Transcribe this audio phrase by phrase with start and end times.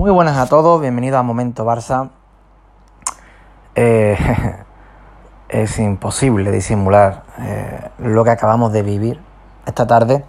[0.00, 2.08] Muy buenas a todos, bienvenidos a Momento Barça.
[3.74, 4.16] Eh,
[5.50, 9.20] es imposible disimular eh, lo que acabamos de vivir
[9.66, 10.24] esta tarde.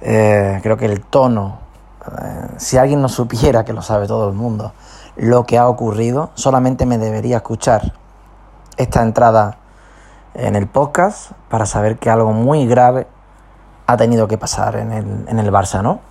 [0.00, 1.60] Eh, creo que el tono,
[2.56, 4.72] si alguien no supiera, que lo sabe todo el mundo,
[5.14, 7.92] lo que ha ocurrido, solamente me debería escuchar
[8.78, 9.58] esta entrada
[10.34, 13.06] en el podcast para saber que algo muy grave
[13.86, 16.07] ha tenido que pasar en el, en el Barça, ¿no?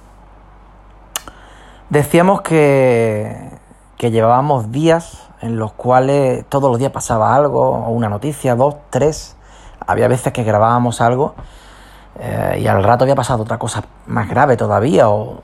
[1.90, 3.50] Decíamos que,
[3.98, 9.38] que llevábamos días en los cuales todos los días pasaba algo, una noticia, dos, tres.
[9.86, 11.36] Había veces que grabábamos algo
[12.20, 15.42] eh, y al rato había pasado otra cosa más grave todavía o,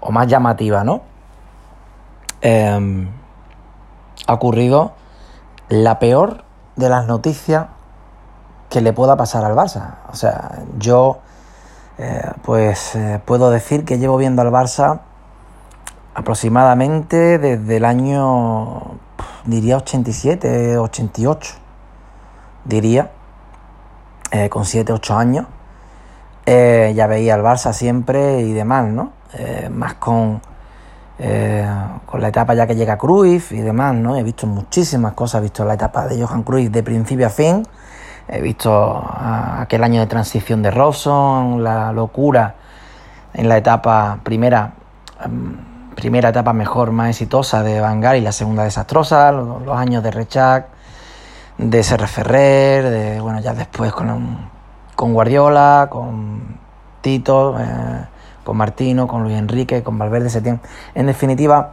[0.00, 1.02] o más llamativa, ¿no?
[2.40, 3.10] Em,
[4.26, 4.92] ha ocurrido
[5.68, 6.44] la peor
[6.76, 7.66] de las noticias
[8.70, 9.96] que le pueda pasar al Barça.
[10.10, 11.18] O sea, yo
[11.98, 15.00] eh, pues eh, puedo decir que llevo viendo al Barça
[16.16, 18.98] aproximadamente desde el año,
[19.44, 21.54] diría 87, 88,
[22.64, 23.10] diría,
[24.30, 25.46] eh, con 7, 8 años.
[26.46, 29.12] Eh, ya veía al Barça siempre y demás, ¿no?
[29.34, 30.40] Eh, más con,
[32.06, 34.16] con la etapa ya que llega Cruyff y demás, ¿no?
[34.16, 37.62] He visto muchísimas cosas, he visto la etapa de Johan Cruyff de principio a fin,
[38.28, 39.04] he visto
[39.58, 42.54] aquel año de transición de Robson, la locura
[43.34, 44.72] en la etapa primera
[45.24, 50.12] em, primera etapa mejor, más exitosa de Van y la segunda desastrosa, los, años de
[50.12, 50.68] Rechak,
[51.58, 54.50] de Serra Ferrer, de, bueno, ya después con,
[54.94, 56.58] con Guardiola, con
[57.00, 57.64] Tito, eh,
[58.44, 60.60] con Martino, con Luis Enrique, con Valverde Setién.
[60.94, 61.72] En definitiva,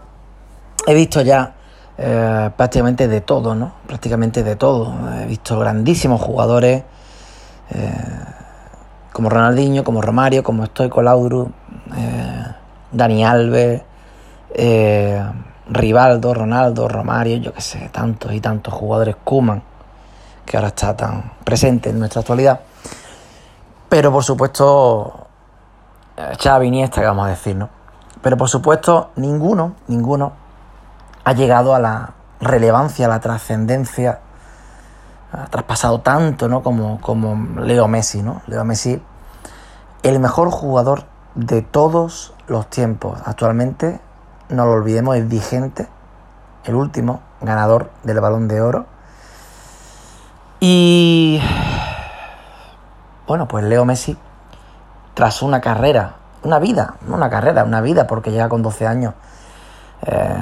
[0.88, 1.54] he visto ya
[1.98, 3.74] eh, prácticamente de todo, ¿no?
[3.86, 4.96] Prácticamente de todo.
[5.22, 6.84] He visto grandísimos jugadores
[7.72, 7.94] eh,
[9.12, 11.52] como Ronaldinho, como Romario, como Estoy Laudru,
[12.92, 13.82] Dani Alves,
[14.54, 15.24] eh,
[15.68, 19.64] Rivaldo, Ronaldo, Romario, yo que sé, tantos y tantos jugadores Kuman,
[20.46, 22.60] que ahora está tan presente en nuestra actualidad.
[23.90, 25.28] Pero por supuesto,
[26.18, 27.70] eh, Xavi Iniesta, que vamos a decir, ¿no?
[28.22, 30.34] Pero por supuesto, ninguno, ninguno
[31.24, 34.20] ha llegado a la relevancia, a la trascendencia,
[35.32, 36.62] ha traspasado tanto, ¿no?
[36.62, 38.42] Como, como Leo Messi, ¿no?
[38.48, 39.02] Leo Messi,
[40.04, 41.06] el mejor jugador
[41.36, 43.20] de todos los tiempos.
[43.26, 44.00] Actualmente
[44.54, 45.88] no lo olvidemos, es vigente,
[46.66, 48.86] el último ganador del balón de oro.
[50.60, 51.42] Y
[53.28, 54.18] bueno, pues Leo Messi,
[55.16, 59.14] tras una carrera, una vida, una carrera, una vida, porque llega con 12 años,
[60.06, 60.36] eh,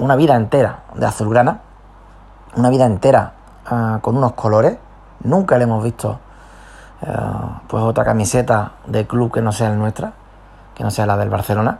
[0.00, 1.60] una vida entera de azulgrana,
[2.56, 3.32] una vida entera
[3.70, 4.78] eh, con unos colores.
[5.24, 6.18] Nunca le hemos visto
[7.02, 7.14] eh,
[7.68, 10.14] pues otra camiseta de club que no sea la nuestra
[10.74, 11.78] que no sea la del Barcelona.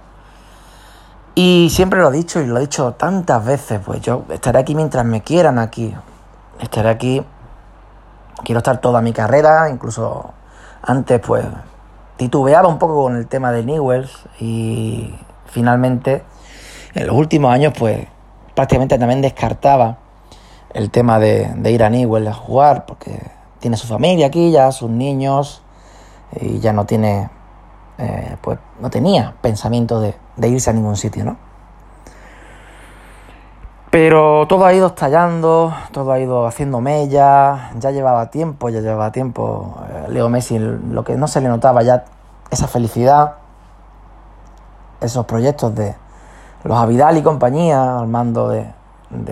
[1.34, 4.74] Y siempre lo he dicho y lo he dicho tantas veces, pues yo estaré aquí
[4.74, 5.94] mientras me quieran aquí.
[6.60, 7.24] Estaré aquí,
[8.44, 10.32] quiero estar toda mi carrera, incluso
[10.82, 11.44] antes pues
[12.16, 15.14] titubeaba un poco con el tema de Newells y
[15.46, 16.22] finalmente
[16.94, 18.06] en los últimos años pues
[18.54, 19.98] prácticamente también descartaba
[20.74, 24.90] el tema de, ir a Newells a jugar porque tiene su familia aquí ya, sus
[24.90, 25.62] niños
[26.40, 27.30] y ya no tiene
[27.98, 30.14] eh, pues no tenía pensamiento de,
[30.48, 31.36] irse a ningún sitio, ¿no?
[33.90, 39.12] Pero todo ha ido estallando, todo ha ido haciendo mella, ya llevaba tiempo, ya llevaba
[39.12, 42.04] tiempo eh, Leo Messi, lo que no se le notaba ya,
[42.50, 43.34] esa felicidad,
[45.02, 45.94] esos proyectos de
[46.64, 48.72] los Avidal y compañía, al mando de,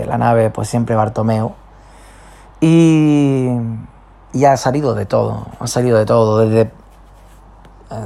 [0.06, 1.53] la nave, pues siempre Bartomeu.
[2.60, 3.49] Y,
[4.34, 6.70] y ha salido de todo, ha salido de todo, desde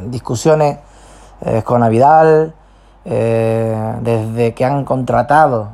[0.02, 0.78] discusiones
[1.40, 2.54] eh, con Avidal,
[3.04, 5.68] eh, desde que han contratado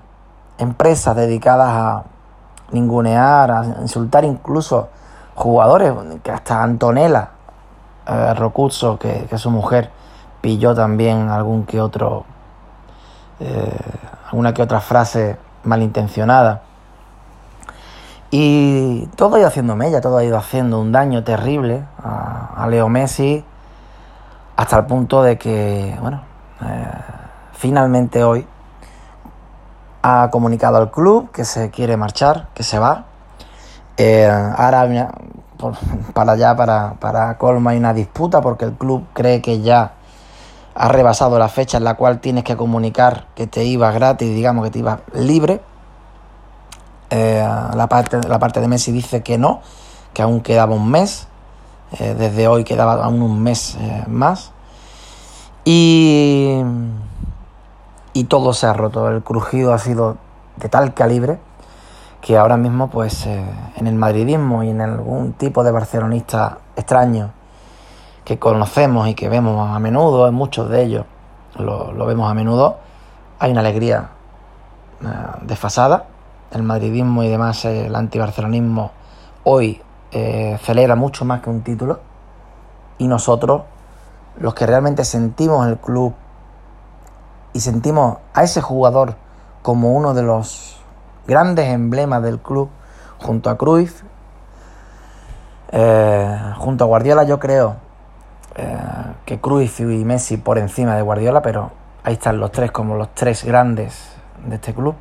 [0.59, 2.05] empresas dedicadas a
[2.73, 4.89] ningunear, a insultar incluso
[5.35, 5.93] jugadores,
[6.25, 7.31] que hasta Antonella
[8.07, 9.91] eh, Rocuzzo, que, que, su mujer,
[10.41, 12.25] pilló también algún que otro,
[14.27, 16.63] alguna que otra frase malintencionada.
[18.31, 22.89] Y todo ha ido haciendo mella, todo ha ido haciendo un daño terrible a Leo
[22.89, 23.45] Messi,
[24.61, 26.21] hasta el punto de que, bueno,
[26.61, 26.85] eh,
[27.55, 28.47] finalmente hoy
[30.03, 33.07] ha comunicado al club que se quiere marchar, que se va.
[33.97, 34.87] Eh, ahora,
[36.13, 39.93] para allá, para, para Colma, hay una disputa porque el club cree que ya
[40.75, 44.63] ha rebasado la fecha en la cual tienes que comunicar que te ibas gratis, digamos
[44.65, 45.63] que te ibas libre.
[47.09, 49.63] Eh, la, parte, la parte de Messi dice que no,
[50.13, 51.29] que aún quedaba un mes.
[51.99, 54.53] Eh, desde hoy quedaba aún un mes eh, más.
[55.65, 56.61] Y,
[58.13, 59.09] y todo se ha roto.
[59.09, 60.17] El crujido ha sido
[60.57, 61.39] de tal calibre
[62.21, 63.45] que ahora mismo pues eh,
[63.77, 67.33] en el madridismo y en algún tipo de barcelonista extraño
[68.25, 71.07] que conocemos y que vemos a menudo, en muchos de ellos
[71.57, 72.77] lo, vemos a menudo,
[73.39, 74.11] hay una alegría
[75.43, 76.05] desfasada.
[76.53, 78.93] El madridismo y demás, el antibarcelonismo
[79.45, 79.81] hoy
[80.13, 82.01] eh, celebra mucho más que un título
[82.99, 83.63] y nosotros,
[84.39, 86.15] los que realmente sentimos el club
[87.53, 89.17] y sentimos a ese jugador
[89.63, 90.81] como uno de los
[91.27, 92.69] grandes emblemas del club,
[93.19, 94.03] junto a Cruyff,
[95.73, 97.77] eh, junto a Guardiola yo creo
[98.57, 98.79] eh,
[99.25, 101.71] que Cruyff y Messi por encima de Guardiola, pero
[102.03, 104.13] ahí están los tres como los tres grandes
[104.45, 104.95] de este club.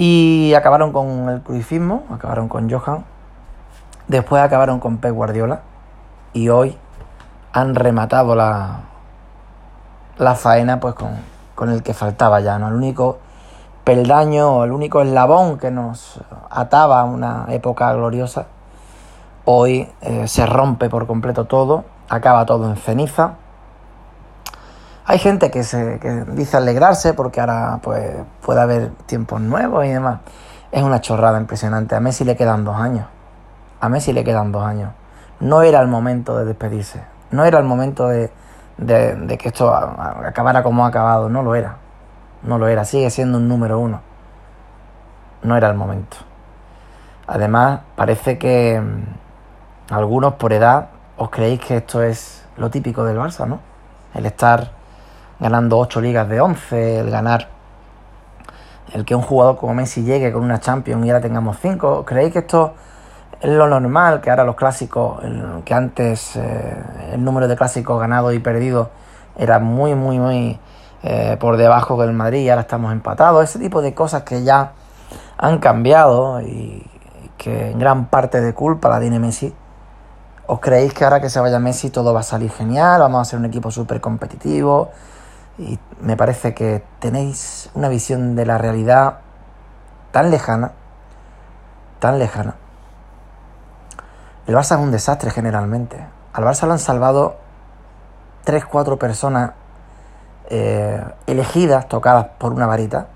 [0.00, 3.04] Y acabaron con el Cruyffismo, acabaron con Johan,
[4.06, 5.62] después acabaron con Pep Guardiola
[6.32, 6.78] y hoy
[7.52, 8.82] han rematado la,
[10.18, 11.10] la faena pues con,
[11.56, 12.68] con el que faltaba ya, ¿no?
[12.68, 13.18] El único
[13.82, 18.46] peldaño, el único eslabón que nos ataba a una época gloriosa,
[19.46, 23.32] hoy eh, se rompe por completo todo, acaba todo en ceniza.
[25.10, 29.88] Hay gente que, se, que dice alegrarse porque ahora pues, puede haber tiempos nuevos y
[29.88, 30.20] demás.
[30.70, 31.94] Es una chorrada impresionante.
[31.94, 33.06] A Messi le quedan dos años.
[33.80, 34.92] A Messi le quedan dos años.
[35.40, 37.02] No era el momento de despedirse.
[37.30, 38.30] No era el momento de,
[38.76, 41.30] de, que esto acabara como ha acabado.
[41.30, 41.76] No lo era.
[42.42, 42.84] No lo era.
[42.84, 44.02] Sigue siendo un número uno.
[45.42, 46.18] No era el momento.
[47.26, 53.16] Además, parece que mm, algunos por edad os creéis que esto es lo típico del
[53.16, 53.60] Barça, ¿no?
[54.12, 54.76] El estar
[55.40, 57.48] ganando ocho ligas de 11, el ganar,
[58.92, 62.04] el que un jugador como Messi llegue con una Champions y ahora tengamos cinco.
[62.04, 62.74] ¿Creéis que esto
[63.40, 65.22] es lo normal que ahora los clásicos,
[65.64, 66.76] que antes eh,
[67.12, 68.88] el número de clásicos ganados y perdidos
[69.36, 70.58] era muy, muy, muy
[71.02, 73.44] eh, por debajo del Madrid y ahora estamos empatados.
[73.44, 74.72] Ese tipo de cosas que ya
[75.36, 76.84] han cambiado y
[77.36, 79.54] que en gran parte de culpa la tiene Messi.
[80.46, 83.00] ¿Os creéis que ahora que se vaya Messi todo va a salir genial?
[83.00, 84.90] Vamos a ser un equipo súper competitivo.
[85.58, 89.18] Y me parece que tenéis una visión de la realidad
[90.12, 90.72] tan lejana,
[91.98, 92.54] tan lejana
[94.48, 95.98] el Barça es un desastre generalmente.
[96.32, 97.36] Al Barça lo han salvado
[98.44, 99.52] tres, cuatro personas
[100.48, 103.08] eh, elegidas, tocadas por una varita,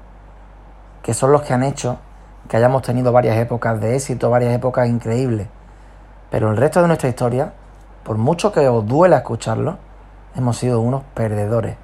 [1.02, 1.98] que son los que han hecho
[2.50, 5.48] que hayamos tenido varias épocas de éxito, varias épocas increíbles.
[6.30, 7.54] Pero el resto de nuestra historia,
[8.04, 9.78] por mucho que os duela escucharlo,
[10.36, 11.76] hemos sido unos perdedores.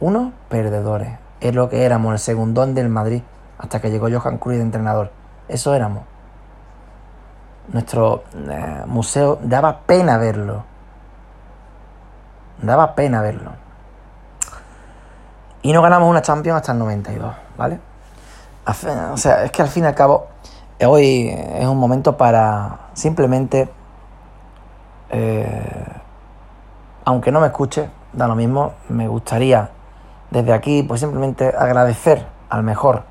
[0.00, 1.18] Unos perdedores.
[1.40, 3.22] Es lo que éramos, el segundón del Madrid,
[3.58, 5.10] hasta que llegó Johan Cruyff de entrenador.
[5.48, 6.04] Eso éramos
[7.68, 10.64] nuestro eh, museo, daba pena verlo.
[12.62, 13.52] Daba pena verlo.
[15.62, 17.80] Y no ganamos una Champions hasta el 92, ¿vale?
[19.12, 20.28] O sea, es que al fin y al cabo,
[20.84, 23.68] hoy es un momento para simplemente,
[25.10, 25.86] eh,
[27.04, 29.70] aunque no me escuche, da lo mismo, me gustaría
[30.30, 33.04] desde aquí, pues simplemente agradecer al mejor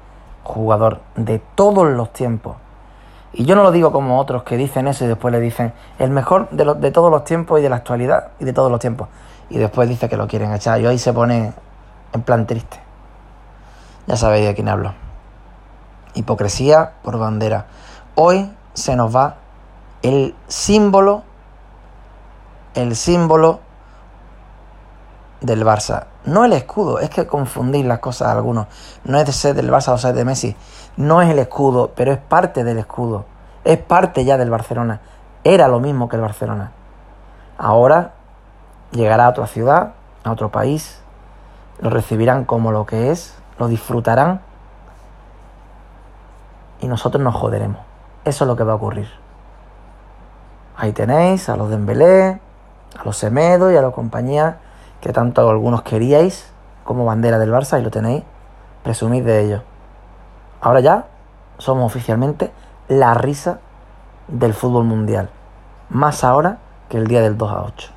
[0.44, 2.58] jugador de todos los tiempos
[3.38, 6.10] y yo no lo digo como otros que dicen eso y después le dicen el
[6.10, 9.10] mejor de, de todos los tiempos y de la actualidad y de todos los tiempos.
[9.50, 10.80] Y después dice que lo quieren echar.
[10.80, 11.54] Y ahí se pone
[12.14, 12.80] en plan triste.
[14.08, 14.94] Ya sabéis de quién hablo.
[16.14, 17.66] Hipocresía por bandera.
[18.16, 19.36] Hoy se nos va
[20.02, 21.24] el símbolo,
[22.74, 23.60] el símbolo
[25.46, 26.06] del Barça.
[26.26, 28.68] No el escudo, es que confundís las cosas algunos.
[29.04, 30.56] No es de ser del Barça o ser de Messi
[30.98, 33.26] no es el escudo, pero es parte del escudo.
[33.64, 35.02] Es parte ya del Barcelona.
[35.44, 36.72] Era lo mismo que el Barcelona.
[37.58, 38.14] Ahora
[38.92, 41.02] llegará a otra ciudad, a otro país,
[41.80, 44.42] lo recibirán como lo que es, lo disfrutarán
[46.80, 47.80] y nosotros nos joderemos.
[48.24, 49.08] Eso es lo que va a ocurrir.
[50.78, 52.40] Ahí tenéis a los Dembélé,
[52.98, 54.60] a los Semedo y a la compañía
[55.06, 56.52] que tanto algunos queríais
[56.84, 58.24] como bandera del Barça y lo tenéis.
[58.82, 59.62] Presumid de ello.
[60.62, 61.06] Ahora ya
[61.60, 62.52] somos oficialmente
[62.88, 63.60] la risa
[64.28, 65.30] del fútbol mundial.
[65.90, 66.58] Más ahora
[66.90, 67.92] que el día del 2 a 8.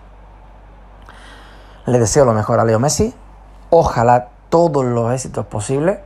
[1.87, 3.15] Le deseo lo mejor a Leo Messi.
[3.71, 6.01] Ojalá todos los éxitos posibles.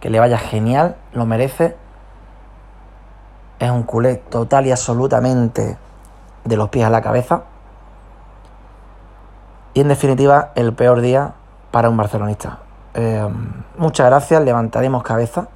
[0.00, 0.96] Que le vaya genial.
[1.12, 1.76] Lo merece.
[3.60, 5.78] Es un culé total y absolutamente
[6.42, 7.44] de los pies a la cabeza.
[9.74, 11.34] Y en definitiva, el peor día
[11.70, 12.58] para un barcelonista.
[12.94, 13.28] Eh,
[13.78, 14.42] muchas gracias.
[14.42, 15.48] Levantaremos cabeza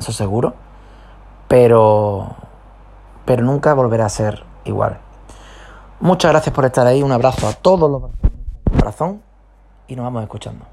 [0.00, 0.54] eso seguro,
[1.46, 2.34] pero,
[3.24, 4.98] pero nunca volverá a ser igual.
[6.00, 9.22] Muchas gracias por estar ahí, un abrazo a todos los de corazón
[9.86, 10.64] y nos vamos escuchando.